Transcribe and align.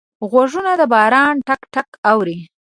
غوږونه 0.29 0.71
د 0.77 0.81
باران 0.93 1.35
ټک 1.47 1.61
ټک 1.73 1.89
اوري 2.11 2.39